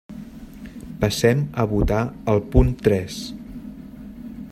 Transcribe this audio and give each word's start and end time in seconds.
Passem 1.03 1.43
a 1.63 1.67
votar 1.73 2.01
el 2.33 2.41
punt 2.55 2.73
tres. 2.87 3.21